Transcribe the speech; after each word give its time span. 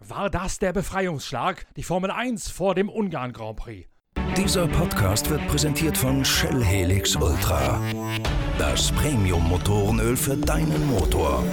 War 0.00 0.30
das 0.30 0.58
der 0.58 0.72
Befreiungsschlag? 0.72 1.66
Die 1.76 1.82
Formel 1.82 2.10
1 2.10 2.50
vor 2.50 2.74
dem 2.74 2.88
Ungarn 2.88 3.32
Grand 3.32 3.56
Prix. 3.56 3.88
Dieser 4.36 4.68
Podcast 4.68 5.30
wird 5.30 5.46
präsentiert 5.48 5.96
von 5.96 6.24
Shell 6.24 6.62
Helix 6.62 7.16
Ultra. 7.16 7.80
Das 8.58 8.92
Premium-Motorenöl 8.92 10.16
für 10.16 10.36
deinen 10.36 10.86
Motor. 10.88 11.44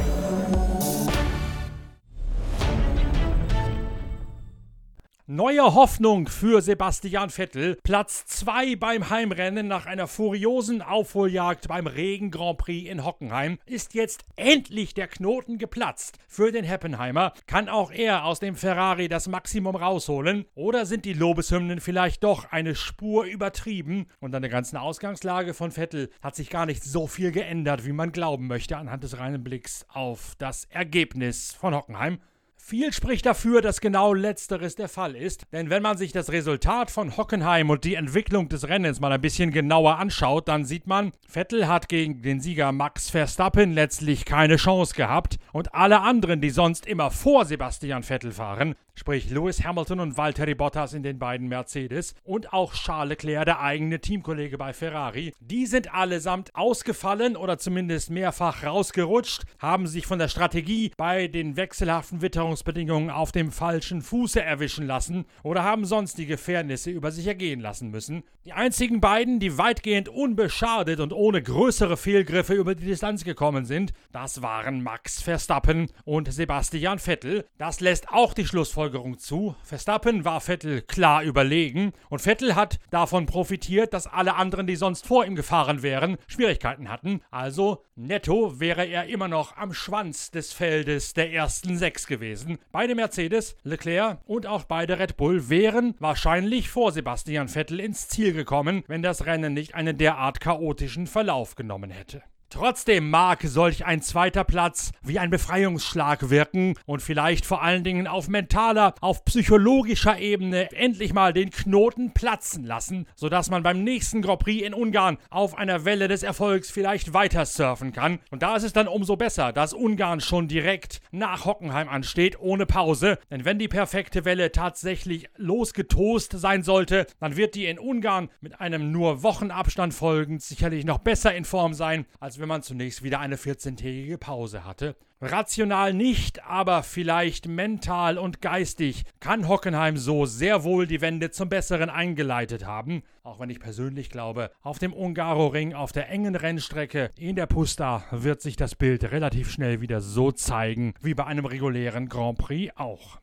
Neue 5.36 5.74
Hoffnung 5.74 6.30
für 6.30 6.62
Sebastian 6.62 7.30
Vettel. 7.30 7.78
Platz 7.84 8.26
2 8.26 8.78
beim 8.78 9.10
Heimrennen 9.10 9.68
nach 9.68 9.86
einer 9.86 10.08
furiosen 10.08 10.82
Aufholjagd 10.82 11.68
beim 11.68 11.88
Regen 11.88 12.32
Grand 12.32 12.58
Prix 12.58 12.90
in 12.90 13.04
Hockenheim 13.04 13.60
ist 13.66 13.96
jetzt 13.96 14.24
endlich 14.38 14.94
der 14.94 15.10
Knoten 15.10 15.58
geplatzt. 15.58 16.20
Für 16.30 16.54
den 16.54 16.64
Heppenheimer 16.64 17.34
kann 17.48 17.68
auch 17.68 17.92
er 17.92 18.24
aus 18.24 18.40
dem 18.40 18.56
Ferrari 18.56 19.10
das 19.10 19.28
Maximum 19.28 19.76
rausholen 19.76 20.46
oder 20.56 20.86
sind 20.86 21.04
die 21.04 21.12
Lobeshymnen 21.12 21.82
vielleicht 21.82 22.24
doch 22.24 22.50
eine 22.52 22.74
Spur 22.74 23.26
übertrieben 23.26 24.06
und 24.22 24.34
an 24.34 24.42
der 24.42 24.52
ganzen 24.52 24.78
Ausgangslage 24.78 25.54
von 25.54 25.72
Vettel 25.72 26.12
hat 26.22 26.38
sich 26.38 26.50
gar 26.50 26.66
nicht 26.66 26.82
so 26.82 27.08
viel 27.08 27.34
geändert, 27.34 27.86
wie 27.86 27.92
man 27.92 28.14
glauben 28.14 28.48
möchte 28.48 28.78
anhand 28.78 29.04
des 29.04 29.18
reinen 29.18 29.44
Blicks 29.44 29.86
auf 29.90 30.36
das 30.38 30.64
Ergebnis 30.70 31.52
von 31.52 31.76
Hockenheim. 31.76 32.20
Viel 32.68 32.92
spricht 32.94 33.28
dafür, 33.28 33.62
dass 33.62 33.80
genau 33.80 34.16
letzteres 34.16 34.74
der 34.74 34.90
Fall 34.90 35.16
ist, 35.16 35.46
denn 35.52 35.70
wenn 35.70 35.84
man 35.84 35.98
sich 35.98 36.14
das 36.14 36.32
Resultat 36.32 36.90
von 36.90 37.16
Hockenheim 37.16 37.70
und 37.70 37.84
die 37.84 37.94
Entwicklung 37.94 38.50
des 38.50 38.68
Rennens 38.68 39.00
mal 39.00 39.12
ein 39.12 39.22
bisschen 39.22 39.52
genauer 39.52 40.00
anschaut, 40.00 40.48
dann 40.48 40.66
sieht 40.66 40.88
man, 40.88 41.12
Vettel 41.28 41.68
hat 41.68 41.90
gegen 41.90 42.24
den 42.24 42.40
Sieger 42.40 42.72
Max 42.72 43.12
Verstappen 43.12 43.74
letztlich 43.74 44.26
keine 44.26 44.56
Chance 44.56 44.96
gehabt. 44.96 45.38
Und 45.54 45.76
alle 45.76 46.02
anderen, 46.02 46.42
die 46.42 46.50
sonst 46.50 46.88
immer 46.88 47.12
vor 47.12 47.46
Sebastian 47.46 48.02
Vettel 48.02 48.32
fahren, 48.32 48.74
sprich 48.96 49.30
Lewis 49.30 49.64
Hamilton 49.64 50.00
und 50.00 50.18
Valtteri 50.18 50.56
Bottas 50.56 50.94
in 50.94 51.04
den 51.04 51.20
beiden 51.20 51.48
Mercedes 51.48 52.16
und 52.24 52.52
auch 52.54 52.74
Charles 52.74 53.10
Leclerc, 53.10 53.46
der 53.46 53.60
eigene 53.60 54.00
Teamkollege 54.00 54.58
bei 54.58 54.74
Ferrari, 54.74 55.34
die 55.40 55.66
sind 55.68 55.94
allesamt 55.94 56.56
ausgefallen 56.56 57.36
oder 57.36 57.58
zumindest 57.58 58.10
mehrfach 58.10 58.64
rausgerutscht, 58.64 59.44
haben 59.60 59.86
sich 59.86 60.08
von 60.08 60.18
der 60.18 60.30
Strategie 60.30 60.92
bei 60.98 61.28
den 61.28 61.58
wechselhaften 61.58 62.22
Witterungsbedingungen 62.56 63.10
auf 63.10 63.34
dem 63.34 63.52
falschen 63.52 64.02
Fuße 64.02 64.42
erwischen 64.42 64.88
lassen 64.88 65.26
oder 65.44 65.64
haben 65.64 65.84
sonstige 65.84 66.38
Fairnisse 66.38 66.90
über 66.90 67.12
sich 67.12 67.28
ergehen 67.28 67.60
lassen 67.60 67.92
müssen. 67.92 68.24
Die 68.46 68.54
einzigen 68.54 69.02
beiden, 69.02 69.40
die 69.40 69.58
weitgehend 69.58 70.08
unbeschadet 70.08 71.00
und 71.00 71.12
ohne 71.12 71.42
größere 71.42 71.98
Fehlgriffe 71.98 72.54
über 72.54 72.76
die 72.76 72.86
Distanz 72.86 73.24
gekommen 73.24 73.66
sind, 73.66 73.92
das 74.12 74.42
waren 74.42 74.84
Max 74.84 75.22
Verstappen 75.22 75.92
und 76.06 76.32
Sebastian 76.32 77.00
Vettel. 77.00 77.46
Das 77.58 77.82
lässt 77.82 78.10
auch 78.10 78.34
die 78.34 78.46
Schlussfolgerung 78.46 79.18
zu. 79.18 79.56
Verstappen 79.64 80.24
war 80.24 80.40
Vettel 80.40 80.82
klar 80.82 81.24
überlegen 81.24 81.92
und 82.10 82.22
Vettel 82.22 82.56
hat 82.56 82.80
davon 82.90 83.26
profitiert, 83.26 83.94
dass 83.94 84.08
alle 84.08 84.36
anderen, 84.36 84.68
die 84.68 84.76
sonst 84.76 85.08
vor 85.08 85.26
ihm 85.26 85.36
gefahren 85.36 85.82
wären, 85.82 86.18
Schwierigkeiten 86.28 86.90
hatten. 86.90 87.22
Also 87.32 87.84
netto 87.96 88.60
wäre 88.60 88.86
er 88.86 89.08
immer 89.08 89.28
noch 89.28 89.58
am 89.58 89.74
Schwanz 89.74 90.32
des 90.32 90.54
Feldes 90.54 91.14
der 91.14 91.34
ersten 91.34 91.78
sechs 91.78 92.08
gewesen. 92.08 92.45
Beide 92.72 92.96
Mercedes, 92.96 93.56
Leclerc 93.64 94.20
und 94.26 94.48
auch 94.48 94.64
beide 94.64 95.00
Red 95.00 95.18
Bull 95.18 95.50
wären 95.50 95.96
wahrscheinlich 96.00 96.70
vor 96.70 96.92
Sebastian 96.92 97.48
Vettel 97.48 97.80
ins 97.80 98.08
Ziel 98.08 98.34
gekommen, 98.34 98.84
wenn 98.88 99.02
das 99.02 99.26
Rennen 99.26 99.54
nicht 99.54 99.76
einen 99.76 99.98
derart 99.98 100.40
chaotischen 100.40 101.08
Verlauf 101.08 101.56
genommen 101.56 101.92
hätte. 101.92 102.24
Trotzdem 102.56 103.10
mag 103.10 103.42
solch 103.44 103.86
ein 103.86 104.02
zweiter 104.02 104.46
Platz 104.46 104.94
wie 105.04 105.20
ein 105.20 105.30
Befreiungsschlag 105.30 106.30
wirken 106.30 106.76
und 106.86 107.02
vielleicht 107.02 107.46
vor 107.46 107.62
allen 107.62 107.84
Dingen 107.84 108.08
auf 108.08 108.30
mentaler, 108.30 108.96
auf 109.02 109.26
psychologischer 109.26 110.20
Ebene 110.20 110.72
endlich 110.72 111.14
mal 111.14 111.34
den 111.34 111.50
Knoten 111.50 112.14
platzen 112.14 112.64
lassen, 112.64 113.08
sodass 113.14 113.50
man 113.50 113.62
beim 113.62 113.84
nächsten 113.84 114.22
Grand 114.22 114.40
Prix 114.40 114.66
in 114.66 114.74
Ungarn 114.74 115.18
auf 115.30 115.58
einer 115.58 115.84
Welle 115.84 116.08
des 116.08 116.24
Erfolgs 116.24 116.72
vielleicht 116.72 117.14
weiter 117.14 117.46
surfen 117.46 117.92
kann. 117.92 118.20
Und 118.32 118.42
da 118.42 118.56
ist 118.56 118.64
es 118.64 118.72
dann 118.72 118.88
umso 118.88 119.18
besser, 119.18 119.52
dass 119.52 119.74
Ungarn 119.74 120.22
schon 120.22 120.48
direkt 120.48 121.02
nach 121.12 121.44
Hockenheim 121.44 121.90
ansteht, 121.90 122.40
ohne 122.40 122.66
Pause. 122.66 123.20
Denn 123.30 123.44
wenn 123.44 123.60
die 123.60 123.68
perfekte 123.68 124.24
Welle 124.24 124.54
tatsächlich 124.54 125.28
losgetost 125.36 126.32
sein 126.40 126.64
sollte, 126.64 127.06
dann 127.20 127.36
wird 127.36 127.56
die 127.56 127.66
in 127.66 127.80
Ungarn 127.80 128.30
mit 128.40 128.62
einem 128.62 128.94
nur 128.94 129.24
Wochenabstand 129.24 129.94
folgend 129.94 130.42
sicherlich 130.42 130.86
noch 130.86 131.00
besser 131.00 131.36
in 131.36 131.44
Form 131.44 131.74
sein, 131.74 132.06
als 132.22 132.36
als 132.36 132.45
wenn 132.46 132.50
man 132.50 132.62
zunächst 132.62 133.02
wieder 133.02 133.20
eine 133.20 133.38
14-tägige 133.38 134.20
Pause 134.20 134.66
hatte. 134.66 134.96
Rational 135.20 135.96
nicht, 135.96 136.46
aber 136.46 136.84
vielleicht 136.84 137.48
mental 137.48 138.20
und 138.20 138.40
geistig 138.40 139.06
kann 139.20 139.48
Hockenheim 139.48 139.98
so 139.98 140.28
sehr 140.28 140.64
wohl 140.64 140.86
die 140.86 141.02
Wende 141.02 141.32
zum 141.32 141.50
Besseren 141.50 141.90
eingeleitet 141.90 142.64
haben, 142.64 143.02
auch 143.24 143.40
wenn 143.40 143.50
ich 143.50 143.60
persönlich 143.60 144.12
glaube, 144.12 144.52
auf 144.62 144.78
dem 144.78 144.94
Ungaroring 144.94 145.74
auf 145.74 145.92
der 145.92 146.08
engen 146.12 146.36
Rennstrecke 146.36 147.10
in 147.18 147.36
der 147.36 147.48
Pusta 147.48 148.04
wird 148.12 148.44
sich 148.44 148.58
das 148.58 148.76
Bild 148.76 149.06
relativ 149.06 149.50
schnell 149.50 149.82
wieder 149.82 150.00
so 150.00 150.32
zeigen, 150.32 150.94
wie 151.02 151.16
bei 151.16 151.26
einem 151.26 151.46
regulären 151.46 152.10
Grand 152.10 152.38
Prix 152.38 152.72
auch. 152.78 153.18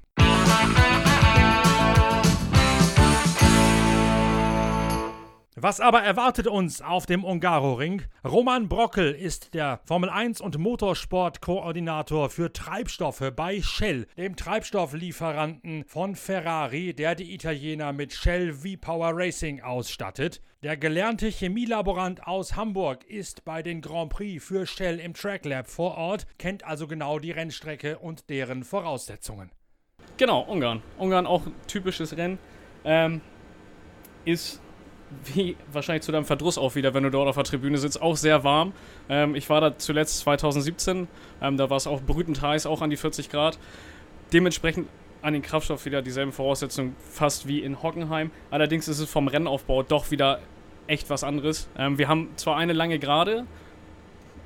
Was 5.62 5.78
aber 5.78 6.02
erwartet 6.02 6.48
uns 6.48 6.82
auf 6.82 7.06
dem 7.06 7.22
Ungaroring? 7.22 8.02
Roman 8.24 8.68
Brockel 8.68 9.12
ist 9.12 9.54
der 9.54 9.78
Formel 9.84 10.10
1 10.10 10.40
und 10.40 10.58
Motorsport-Koordinator 10.58 12.30
für 12.30 12.52
Treibstoffe 12.52 13.30
bei 13.36 13.62
Shell, 13.62 14.08
dem 14.16 14.34
Treibstofflieferanten 14.34 15.84
von 15.84 16.16
Ferrari, 16.16 16.94
der 16.94 17.14
die 17.14 17.32
Italiener 17.32 17.92
mit 17.92 18.12
Shell 18.12 18.52
V-Power 18.54 19.12
Racing 19.14 19.62
ausstattet. 19.62 20.40
Der 20.64 20.76
gelernte 20.76 21.28
Chemielaborant 21.28 22.26
aus 22.26 22.56
Hamburg 22.56 23.04
ist 23.04 23.44
bei 23.44 23.62
den 23.62 23.82
Grand 23.82 24.10
Prix 24.10 24.44
für 24.44 24.66
Shell 24.66 24.98
im 24.98 25.14
Track 25.14 25.44
Lab 25.44 25.68
vor 25.68 25.96
Ort, 25.96 26.26
kennt 26.38 26.64
also 26.64 26.88
genau 26.88 27.20
die 27.20 27.30
Rennstrecke 27.30 28.00
und 28.00 28.30
deren 28.30 28.64
Voraussetzungen. 28.64 29.52
Genau, 30.16 30.40
Ungarn. 30.40 30.82
Ungarn 30.98 31.24
auch 31.24 31.42
typisches 31.68 32.16
Rennen. 32.16 32.40
Ähm, 32.84 33.20
ist 34.24 34.60
wie 35.34 35.56
wahrscheinlich 35.72 36.02
zu 36.02 36.12
deinem 36.12 36.24
Verdruss 36.24 36.58
auch 36.58 36.74
wieder, 36.74 36.94
wenn 36.94 37.02
du 37.02 37.10
dort 37.10 37.28
auf 37.28 37.34
der 37.36 37.44
Tribüne 37.44 37.78
sitzt, 37.78 38.00
auch 38.00 38.16
sehr 38.16 38.44
warm. 38.44 38.72
Ähm, 39.08 39.34
ich 39.34 39.48
war 39.50 39.60
da 39.60 39.78
zuletzt 39.78 40.18
2017, 40.20 41.08
ähm, 41.40 41.56
da 41.56 41.70
war 41.70 41.76
es 41.76 41.86
auch 41.86 42.00
brütend 42.00 42.42
heiß, 42.42 42.66
auch 42.66 42.82
an 42.82 42.90
die 42.90 42.96
40 42.96 43.30
Grad. 43.30 43.58
Dementsprechend 44.32 44.88
an 45.22 45.34
den 45.34 45.42
Kraftstoff 45.42 45.84
wieder 45.84 46.02
dieselben 46.02 46.32
Voraussetzungen 46.32 46.96
fast 46.98 47.46
wie 47.46 47.60
in 47.60 47.82
Hockenheim. 47.82 48.30
Allerdings 48.50 48.88
ist 48.88 48.98
es 48.98 49.08
vom 49.08 49.28
Rennaufbau 49.28 49.82
doch 49.82 50.10
wieder 50.10 50.40
echt 50.86 51.10
was 51.10 51.24
anderes. 51.24 51.68
Ähm, 51.78 51.98
wir 51.98 52.08
haben 52.08 52.30
zwar 52.36 52.56
eine 52.56 52.72
lange 52.72 52.98
Gerade 52.98 53.46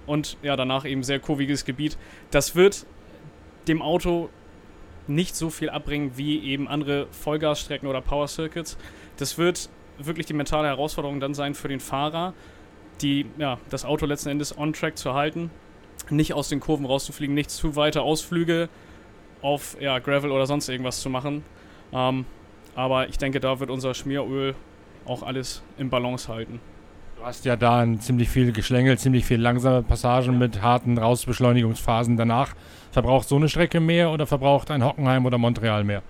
und 0.06 0.36
ja, 0.42 0.56
danach 0.56 0.84
eben 0.84 1.02
sehr 1.02 1.18
kurviges 1.18 1.64
Gebiet. 1.64 1.96
Das 2.30 2.54
wird 2.54 2.86
dem 3.68 3.82
Auto 3.82 4.28
nicht 5.08 5.36
so 5.36 5.50
viel 5.50 5.70
abbringen 5.70 6.12
wie 6.16 6.40
eben 6.40 6.68
andere 6.68 7.06
Vollgasstrecken 7.10 7.88
oder 7.88 8.00
Power 8.00 8.28
Circuits. 8.28 8.76
Das 9.16 9.38
wird 9.38 9.68
wirklich 9.98 10.26
die 10.26 10.34
mentale 10.34 10.68
Herausforderung 10.68 11.20
dann 11.20 11.34
sein 11.34 11.54
für 11.54 11.68
den 11.68 11.80
Fahrer, 11.80 12.34
die, 13.02 13.26
ja, 13.38 13.58
das 13.70 13.84
Auto 13.84 14.06
letzten 14.06 14.30
Endes 14.30 14.56
on 14.56 14.72
track 14.72 14.96
zu 14.96 15.14
halten, 15.14 15.50
nicht 16.10 16.34
aus 16.34 16.48
den 16.48 16.60
Kurven 16.60 16.86
rauszufliegen, 16.86 17.34
nicht 17.34 17.50
zu 17.50 17.76
weite 17.76 18.02
Ausflüge 18.02 18.68
auf 19.42 19.76
ja, 19.80 19.98
Gravel 19.98 20.30
oder 20.30 20.46
sonst 20.46 20.68
irgendwas 20.68 21.00
zu 21.00 21.10
machen. 21.10 21.44
Ähm, 21.92 22.24
aber 22.74 23.08
ich 23.08 23.18
denke, 23.18 23.40
da 23.40 23.60
wird 23.60 23.70
unser 23.70 23.94
Schmieröl 23.94 24.54
auch 25.04 25.22
alles 25.22 25.62
im 25.78 25.90
Balance 25.90 26.32
halten. 26.32 26.60
Du 27.16 27.24
hast 27.24 27.44
ja 27.44 27.56
da 27.56 27.84
ziemlich 27.98 28.28
viel 28.28 28.52
Geschlängel, 28.52 28.98
ziemlich 28.98 29.24
viel 29.24 29.40
langsame 29.40 29.82
Passagen 29.82 30.38
mit 30.38 30.60
harten 30.60 30.98
Rausbeschleunigungsphasen 30.98 32.16
danach. 32.16 32.54
Verbraucht 32.92 33.28
so 33.28 33.36
eine 33.36 33.48
Strecke 33.48 33.80
mehr 33.80 34.10
oder 34.10 34.26
verbraucht 34.26 34.70
ein 34.70 34.84
Hockenheim 34.84 35.24
oder 35.24 35.38
Montreal 35.38 35.84
mehr? 35.84 36.02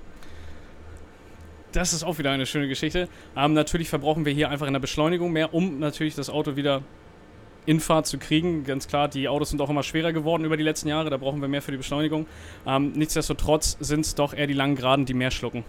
Das 1.76 1.92
ist 1.92 2.04
auch 2.04 2.18
wieder 2.18 2.30
eine 2.30 2.46
schöne 2.46 2.68
Geschichte. 2.68 3.08
Ähm, 3.36 3.52
natürlich 3.52 3.88
verbrauchen 3.88 4.24
wir 4.24 4.32
hier 4.32 4.48
einfach 4.48 4.66
in 4.66 4.72
der 4.72 4.80
Beschleunigung 4.80 5.30
mehr, 5.32 5.52
um 5.52 5.78
natürlich 5.78 6.14
das 6.14 6.30
Auto 6.30 6.56
wieder 6.56 6.82
in 7.66 7.80
Fahrt 7.80 8.06
zu 8.06 8.18
kriegen. 8.18 8.64
Ganz 8.64 8.88
klar, 8.88 9.08
die 9.08 9.28
Autos 9.28 9.50
sind 9.50 9.60
auch 9.60 9.68
immer 9.68 9.82
schwerer 9.82 10.12
geworden 10.12 10.44
über 10.44 10.56
die 10.56 10.62
letzten 10.62 10.88
Jahre, 10.88 11.10
da 11.10 11.16
brauchen 11.18 11.40
wir 11.40 11.48
mehr 11.48 11.62
für 11.62 11.72
die 11.72 11.76
Beschleunigung. 11.76 12.26
Ähm, 12.66 12.92
nichtsdestotrotz 12.92 13.76
sind 13.80 14.00
es 14.00 14.14
doch 14.14 14.32
eher 14.32 14.46
die 14.46 14.54
langen 14.54 14.76
Geraden, 14.76 15.04
die 15.04 15.14
mehr 15.14 15.30
schlucken. 15.30 15.64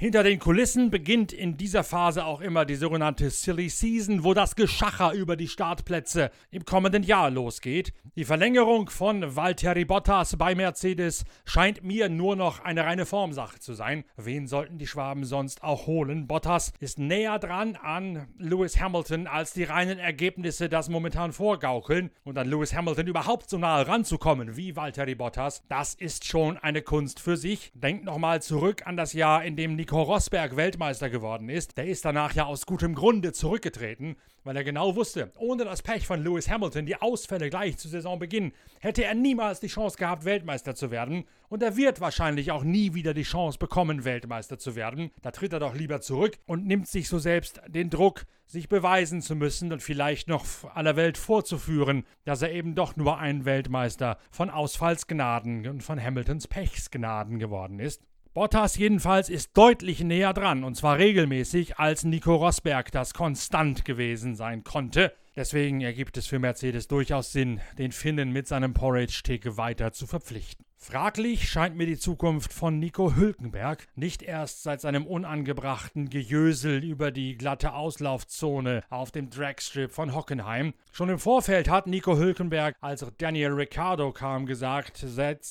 Hinter 0.00 0.22
den 0.22 0.38
Kulissen 0.38 0.90
beginnt 0.90 1.32
in 1.32 1.56
dieser 1.56 1.82
Phase 1.82 2.24
auch 2.24 2.40
immer 2.40 2.64
die 2.64 2.76
sogenannte 2.76 3.30
Silly 3.30 3.68
Season, 3.68 4.22
wo 4.22 4.32
das 4.32 4.54
Geschacher 4.54 5.12
über 5.12 5.34
die 5.34 5.48
Startplätze 5.48 6.30
im 6.52 6.64
kommenden 6.64 7.02
Jahr 7.02 7.32
losgeht. 7.32 7.92
Die 8.14 8.24
Verlängerung 8.24 8.90
von 8.90 9.34
Valtteri 9.34 9.84
Bottas 9.84 10.36
bei 10.36 10.54
Mercedes 10.54 11.24
scheint 11.44 11.82
mir 11.82 12.08
nur 12.08 12.36
noch 12.36 12.60
eine 12.60 12.84
reine 12.84 13.06
Formsache 13.06 13.58
zu 13.58 13.74
sein. 13.74 14.04
Wen 14.16 14.46
sollten 14.46 14.78
die 14.78 14.86
Schwaben 14.86 15.24
sonst 15.24 15.64
auch 15.64 15.88
holen? 15.88 16.28
Bottas 16.28 16.72
ist 16.78 17.00
näher 17.00 17.40
dran 17.40 17.74
an 17.74 18.28
Lewis 18.38 18.80
Hamilton, 18.80 19.26
als 19.26 19.52
die 19.52 19.64
reinen 19.64 19.98
Ergebnisse 19.98 20.68
das 20.68 20.88
momentan 20.88 21.32
vorgaukeln. 21.32 22.10
Und 22.22 22.38
an 22.38 22.48
Lewis 22.48 22.72
Hamilton 22.72 23.08
überhaupt 23.08 23.50
so 23.50 23.58
nahe 23.58 23.88
ranzukommen 23.88 24.56
wie 24.56 24.76
Valtteri 24.76 25.16
Bottas, 25.16 25.64
das 25.68 25.94
ist 25.94 26.24
schon 26.24 26.56
eine 26.56 26.82
Kunst 26.82 27.18
für 27.18 27.36
sich. 27.36 27.72
Denkt 27.74 28.04
nochmal 28.04 28.40
zurück 28.42 28.86
an 28.86 28.96
das 28.96 29.12
Jahr, 29.12 29.42
in 29.42 29.56
dem 29.56 29.74
Nico 29.88 30.02
Rosberg 30.02 30.54
Weltmeister 30.54 31.08
geworden 31.08 31.48
ist, 31.48 31.78
der 31.78 31.86
ist 31.86 32.04
danach 32.04 32.34
ja 32.34 32.44
aus 32.44 32.66
gutem 32.66 32.94
Grunde 32.94 33.32
zurückgetreten, 33.32 34.16
weil 34.44 34.54
er 34.54 34.62
genau 34.62 34.96
wusste, 34.96 35.32
ohne 35.38 35.64
das 35.64 35.80
Pech 35.80 36.06
von 36.06 36.22
Lewis 36.22 36.50
Hamilton, 36.50 36.84
die 36.84 37.00
Ausfälle 37.00 37.48
gleich 37.48 37.78
zu 37.78 37.88
Saisonbeginn, 37.88 38.52
hätte 38.80 39.04
er 39.04 39.14
niemals 39.14 39.60
die 39.60 39.68
Chance 39.68 39.96
gehabt, 39.96 40.26
Weltmeister 40.26 40.74
zu 40.74 40.90
werden. 40.90 41.24
Und 41.48 41.62
er 41.62 41.78
wird 41.78 42.02
wahrscheinlich 42.02 42.50
auch 42.50 42.64
nie 42.64 42.92
wieder 42.92 43.14
die 43.14 43.22
Chance 43.22 43.58
bekommen, 43.58 44.04
Weltmeister 44.04 44.58
zu 44.58 44.76
werden. 44.76 45.10
Da 45.22 45.30
tritt 45.30 45.54
er 45.54 45.60
doch 45.60 45.74
lieber 45.74 46.02
zurück 46.02 46.36
und 46.44 46.66
nimmt 46.66 46.86
sich 46.86 47.08
so 47.08 47.18
selbst 47.18 47.62
den 47.66 47.88
Druck, 47.88 48.26
sich 48.44 48.68
beweisen 48.68 49.22
zu 49.22 49.36
müssen 49.36 49.72
und 49.72 49.82
vielleicht 49.82 50.28
noch 50.28 50.44
aller 50.74 50.96
Welt 50.96 51.16
vorzuführen, 51.16 52.04
dass 52.26 52.42
er 52.42 52.52
eben 52.52 52.74
doch 52.74 52.96
nur 52.96 53.16
ein 53.16 53.46
Weltmeister 53.46 54.18
von 54.30 54.50
Ausfallsgnaden 54.50 55.66
und 55.66 55.82
von 55.82 55.98
Hamiltons 55.98 56.46
Pechsgnaden 56.46 57.38
geworden 57.38 57.80
ist. 57.80 58.02
Bottas 58.34 58.76
jedenfalls 58.76 59.28
ist 59.28 59.56
deutlich 59.56 60.00
näher 60.00 60.32
dran, 60.32 60.62
und 60.62 60.76
zwar 60.76 60.98
regelmäßig, 60.98 61.78
als 61.78 62.04
Nico 62.04 62.36
Rosberg 62.36 62.92
das 62.92 63.14
konstant 63.14 63.84
gewesen 63.84 64.36
sein 64.36 64.64
konnte. 64.64 65.12
Deswegen 65.34 65.80
ergibt 65.80 66.16
es 66.16 66.26
für 66.26 66.38
Mercedes 66.38 66.88
durchaus 66.88 67.32
Sinn, 67.32 67.60
den 67.78 67.92
Finnen 67.92 68.30
mit 68.30 68.46
seinem 68.46 68.74
Porridge-Tick 68.74 69.56
weiter 69.56 69.92
zu 69.92 70.06
verpflichten. 70.06 70.67
Fraglich 70.80 71.50
scheint 71.50 71.76
mir 71.76 71.86
die 71.86 71.98
Zukunft 71.98 72.52
von 72.52 72.78
Nico 72.78 73.14
Hülkenberg, 73.14 73.88
nicht 73.96 74.22
erst 74.22 74.62
seit 74.62 74.80
seinem 74.80 75.06
unangebrachten 75.06 76.08
Gejösel 76.08 76.82
über 76.82 77.10
die 77.10 77.36
glatte 77.36 77.74
Auslaufzone 77.74 78.82
auf 78.88 79.10
dem 79.10 79.28
Dragstrip 79.28 79.90
von 79.90 80.14
Hockenheim. 80.14 80.72
Schon 80.92 81.10
im 81.10 81.18
Vorfeld 81.18 81.68
hat 81.68 81.88
Nico 81.88 82.16
Hülkenberg, 82.16 82.76
als 82.80 83.04
Daniel 83.18 83.52
Ricciardo 83.52 84.12
kam, 84.12 84.46
gesagt, 84.46 85.04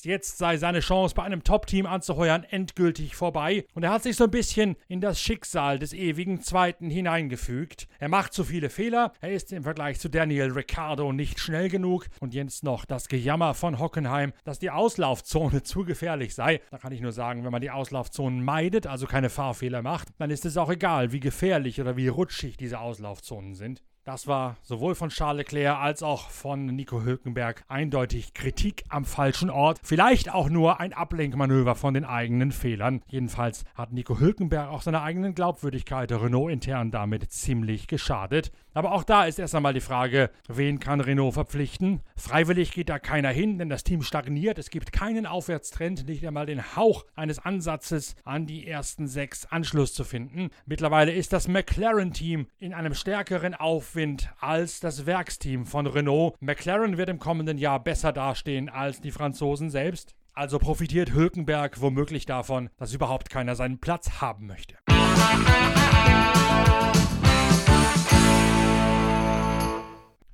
jetzt 0.04 0.38
sei 0.38 0.58
seine 0.58 0.80
Chance 0.80 1.14
bei 1.14 1.24
einem 1.24 1.44
Top-Team 1.44 1.86
anzuheuern 1.86 2.44
endgültig 2.46 3.16
vorbei 3.16 3.66
und 3.76 3.84
er 3.84 3.92
hat 3.92 4.04
sich 4.04 4.16
so 4.16 4.24
ein 4.24 4.32
bisschen 4.32 4.76
in 4.88 5.02
das 5.02 5.20
Schicksal 5.20 5.78
des 5.78 5.94
ewigen 5.94 6.42
Zweiten 6.42 6.90
hineingefügt. 6.90 7.88
Er 8.00 8.10
macht 8.10 8.34
zu 8.34 8.44
viele 8.46 8.70
Fehler, 8.70 9.14
er 9.20 9.34
ist 9.34 9.52
im 9.52 9.64
Vergleich 9.64 10.00
zu 10.00 10.10
Daniel 10.10 10.52
Ricciardo 10.52 11.12
nicht 11.12 11.40
schnell 11.40 11.70
genug 11.70 12.08
und 12.22 12.34
jetzt 12.34 12.64
noch 12.64 12.86
das 12.86 13.08
Gejammer 13.08 13.54
von 13.54 13.78
Hockenheim, 13.78 14.34
dass 14.46 14.58
die 14.58 14.72
Auslauf 14.72 15.17
Auslaufzone 15.18 15.64
zu 15.64 15.84
gefährlich 15.84 16.36
sei. 16.36 16.62
Da 16.70 16.78
kann 16.78 16.92
ich 16.92 17.02
nur 17.02 17.12
sagen, 17.12 17.44
wenn 17.44 17.52
man 17.52 17.62
die 17.62 17.72
Auslaufzonen 17.72 18.44
meidet, 18.44 18.86
also 18.86 19.08
keine 19.08 19.30
Fahrfehler 19.30 19.82
macht, 19.82 20.10
dann 20.20 20.30
ist 20.30 20.46
es 20.46 20.58
auch 20.58 20.70
egal, 20.70 21.12
wie 21.12 21.20
gefährlich 21.20 21.82
oder 21.82 21.98
wie 21.98 22.08
rutschig 22.08 22.58
diese 22.58 22.80
Auslaufzonen 22.80 23.56
sind. 23.56 23.82
Das 24.08 24.26
war 24.26 24.56
sowohl 24.62 24.96
von 24.96 25.10
Charles 25.10 25.40
Leclerc 25.40 25.82
als 25.82 26.02
auch 26.02 26.30
von 26.30 26.68
Nico 26.68 27.04
Hülkenberg 27.04 27.66
eindeutig 27.68 28.34
Kritik 28.34 28.86
am 28.88 29.04
falschen 29.04 29.50
Ort. 29.50 29.82
Vielleicht 29.84 30.34
auch 30.34 30.48
nur 30.48 30.80
ein 30.80 30.94
Ablenkmanöver 30.94 31.76
von 31.76 31.94
den 31.94 32.06
eigenen 32.06 32.54
Fehlern. 32.54 33.02
Jedenfalls 33.10 33.66
hat 33.76 33.92
Nico 33.92 34.18
Hülkenberg 34.18 34.70
auch 34.70 34.82
seiner 34.82 35.02
eigenen 35.02 35.36
Glaubwürdigkeit 35.36 36.10
Renault 36.14 36.54
intern 36.54 36.90
damit 36.90 37.30
ziemlich 37.34 37.88
geschadet. 37.88 38.54
Aber 38.74 38.94
auch 38.94 39.04
da 39.04 39.26
ist 39.26 39.40
erst 39.40 39.56
einmal 39.56 39.74
die 39.74 39.82
Frage, 39.82 40.30
wen 40.48 40.80
kann 40.80 41.02
Renault 41.02 41.34
verpflichten? 41.34 42.02
Freiwillig 42.16 42.72
geht 42.72 42.90
da 42.90 43.00
keiner 43.00 43.32
hin, 43.32 43.58
denn 43.58 43.70
das 43.70 43.84
Team 43.84 44.04
stagniert. 44.04 44.58
Es 44.58 44.70
gibt 44.70 44.94
keinen 44.94 45.26
Aufwärtstrend, 45.26 46.08
nicht 46.08 46.26
einmal 46.26 46.46
den 46.46 46.78
Hauch 46.78 47.04
eines 47.16 47.40
Ansatzes 47.40 48.16
an 48.24 48.46
die 48.46 48.68
ersten 48.68 49.08
sechs 49.08 49.48
Anschluss 49.48 49.96
zu 49.96 50.06
finden. 50.06 50.52
Mittlerweile 50.66 51.12
ist 51.12 51.34
das 51.34 51.50
McLaren-Team 51.50 52.46
in 52.60 52.74
einem 52.74 52.94
stärkeren 52.94 53.56
Aufwind 53.98 54.30
als 54.40 54.80
das 54.80 55.08
Werksteam 55.08 55.66
von 55.66 55.88
Renault. 55.88 56.36
McLaren 56.40 56.98
wird 57.00 57.10
im 57.10 57.18
kommenden 57.18 57.58
Jahr 57.58 57.84
besser 57.84 58.14
dastehen 58.14 58.70
als 58.70 59.02
die 59.02 59.10
Franzosen 59.10 59.72
selbst. 59.72 60.14
Also 60.34 60.60
profitiert 60.60 61.16
Hülkenberg 61.16 61.82
womöglich 61.82 62.28
davon, 62.28 62.70
dass 62.78 62.94
überhaupt 62.94 63.32
keiner 63.32 63.56
seinen 63.56 63.80
Platz 63.80 64.22
haben 64.22 64.46
möchte. 64.46 64.76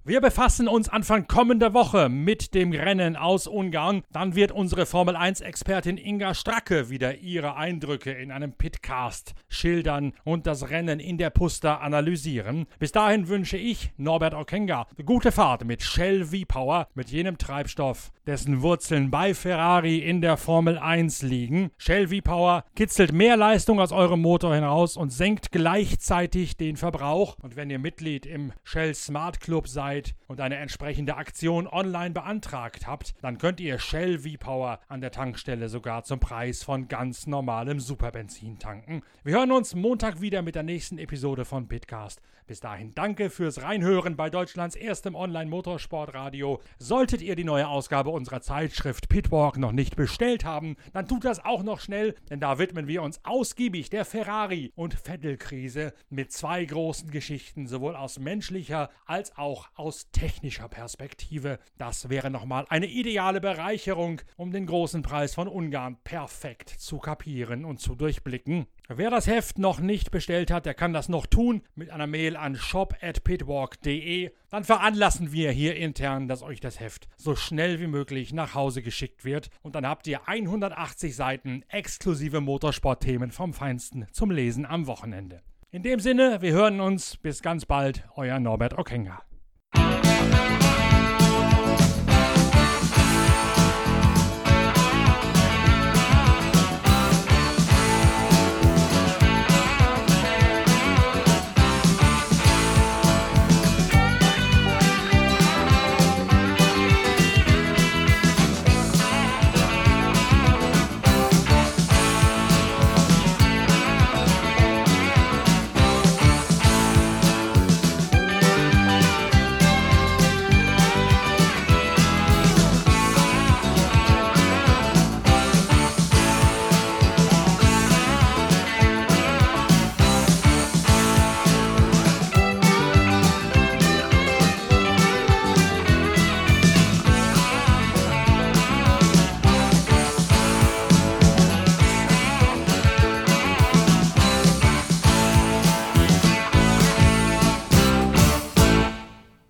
Wir 0.06 0.20
befassen 0.20 0.68
uns 0.68 0.90
Anfang 0.90 1.28
kommender 1.28 1.74
Woche 1.74 2.10
mit 2.10 2.54
dem 2.56 2.74
Rennen 2.74 3.16
aus 3.16 3.48
Ungarn. 3.48 4.04
Dann 4.12 4.36
wird 4.36 4.52
unsere 4.52 4.86
Formel 4.86 5.16
1-Expertin 5.16 5.98
Inga 5.98 6.34
Stracke 6.34 6.90
wieder 6.90 7.20
ihre 7.20 7.56
Eindrücke 7.56 8.12
in 8.12 8.30
einem 8.30 8.52
Pitcast 8.52 9.34
schildern 9.48 10.12
und 10.26 10.46
das 10.46 10.70
Rennen 10.70 11.00
in 11.00 11.18
der 11.18 11.30
Pusta 11.30 11.76
analysieren. 11.76 12.66
Bis 12.80 12.92
dahin 12.92 13.30
wünsche 13.30 13.56
ich, 13.56 13.94
Norbert 13.96 14.34
Okenga, 14.34 14.88
gute 15.06 15.32
Fahrt 15.32 15.64
mit 15.64 15.82
Shell 15.82 16.26
V-Power, 16.26 16.90
mit 16.96 17.10
jenem 17.10 17.38
Treibstoff, 17.38 18.12
dessen 18.28 18.62
Wurzeln 18.62 19.10
bei 19.10 19.34
Ferrari 19.34 20.00
in 20.00 20.20
der 20.20 20.36
Formel 20.36 20.78
1 20.78 21.22
liegen. 21.22 21.72
Shell 21.78 22.10
V-Power 22.10 22.66
kitzelt 22.76 23.14
mehr 23.14 23.38
Leistung 23.38 23.80
aus 23.80 23.94
eurem 23.94 24.22
Motor 24.22 24.54
hinaus 24.54 24.98
und 24.98 25.14
senkt 25.14 25.54
gleichzeitig 25.54 26.58
den 26.58 26.76
Verbrauch. 26.76 27.38
Und 27.42 27.56
wenn 27.56 27.70
ihr 27.70 27.80
Mitglied 27.80 28.26
im 28.26 28.52
Shell 28.66 28.96
Smart 28.96 29.40
Club 29.40 29.70
seid, 29.70 29.93
seid 29.94 30.16
und 30.28 30.42
eine 30.42 30.56
entsprechende 30.56 31.16
Aktion 31.18 31.68
online 31.68 32.12
beantragt 32.12 32.88
habt, 32.88 33.14
dann 33.22 33.38
könnt 33.38 33.60
ihr 33.60 33.78
Shell 33.78 34.20
V-Power 34.20 34.80
an 34.88 35.02
der 35.02 35.12
Tankstelle 35.12 35.70
sogar 35.70 36.04
zum 36.04 36.20
Preis 36.20 36.64
von 36.64 36.88
ganz 36.88 37.28
normalem 37.28 37.80
Superbenzin 37.80 38.58
tanken. 38.58 39.04
Wir 39.24 39.38
hören 39.38 39.52
uns 39.52 39.76
Montag 39.76 40.22
wieder 40.22 40.42
mit 40.42 40.56
der 40.56 40.64
nächsten 40.64 40.98
Episode 40.98 41.46
von 41.46 41.68
Pitcast. 41.68 42.22
Bis 42.46 42.60
dahin 42.60 42.92
danke 42.94 43.30
fürs 43.30 43.62
Reinhören 43.62 44.18
bei 44.18 44.30
Deutschlands 44.30 44.76
erstem 44.76 45.16
Online-Motorsportradio. 45.16 46.62
Solltet 46.78 47.22
ihr 47.22 47.38
die 47.38 47.46
neue 47.46 47.70
Ausgabe 47.70 48.10
unserer 48.10 48.42
Zeitschrift 48.42 49.08
Pitwalk 49.08 49.58
noch 49.58 49.72
nicht 49.72 49.96
bestellt 49.96 50.44
haben, 50.44 50.76
dann 50.92 51.08
tut 51.08 51.24
das 51.24 51.44
auch 51.46 51.64
noch 51.64 51.80
schnell, 51.80 52.16
denn 52.30 52.42
da 52.42 52.60
widmen 52.60 52.88
wir 52.88 53.02
uns 53.02 53.24
ausgiebig 53.24 53.90
der 53.90 54.04
Ferrari- 54.04 54.74
und 54.76 54.94
Vettel-Krise 54.94 55.94
mit 56.10 56.34
zwei 56.34 56.66
großen 56.66 57.12
Geschichten, 57.12 57.66
sowohl 57.66 57.96
aus 57.96 58.20
menschlicher 58.20 58.90
als 59.06 59.38
auch 59.38 59.70
aus 59.84 60.10
technischer 60.12 60.70
Perspektive. 60.70 61.60
Das 61.78 62.10
wäre 62.10 62.30
nochmal 62.32 62.66
eine 62.70 62.88
ideale 62.88 63.42
Bereicherung, 63.42 64.22
um 64.38 64.54
den 64.54 64.66
großen 64.66 65.02
Preis 65.02 65.36
von 65.36 65.50
Ungarn 65.50 65.98
perfekt 66.06 66.70
zu 66.70 67.00
kapieren 67.00 67.66
und 67.66 67.82
zu 67.82 67.94
durchblicken. 67.94 68.68
Wer 68.88 69.10
das 69.10 69.28
Heft 69.28 69.60
noch 69.60 69.82
nicht 69.82 70.10
bestellt 70.10 70.52
hat, 70.52 70.66
der 70.66 70.74
kann 70.74 70.94
das 70.94 71.10
noch 71.10 71.26
tun 71.26 71.64
mit 71.76 71.90
einer 71.90 72.08
Mail 72.08 72.38
an 72.38 72.56
shop@pitwalk.de. 72.56 74.32
Dann 74.50 74.64
veranlassen 74.64 75.34
wir 75.34 75.52
hier 75.52 75.76
intern, 75.76 76.30
dass 76.30 76.44
euch 76.44 76.62
das 76.62 76.80
Heft 76.80 77.10
so 77.18 77.36
schnell 77.36 77.82
wie 77.82 77.88
möglich 77.88 78.32
nach 78.32 78.56
Hause 78.56 78.82
geschickt 78.82 79.26
wird 79.26 79.50
und 79.62 79.76
dann 79.76 79.86
habt 79.86 80.08
ihr 80.08 80.30
180 80.30 81.14
Seiten 81.14 81.64
exklusive 81.68 82.40
Motorsportthemen 82.40 83.32
vom 83.32 83.54
Feinsten 83.54 84.08
zum 84.14 84.32
Lesen 84.32 84.66
am 84.66 84.88
Wochenende. 84.88 85.42
In 85.72 85.82
dem 85.82 86.00
Sinne, 86.00 86.42
wir 86.42 86.54
hören 86.54 86.80
uns 86.80 87.18
bis 87.18 87.42
ganz 87.42 87.66
bald, 87.66 88.08
euer 88.16 88.40
Norbert 88.40 88.78
Okenga. 88.78 89.24